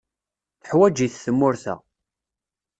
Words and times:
Tuḥwaǧ-it 0.65 1.19
tmurt-a. 1.25 1.75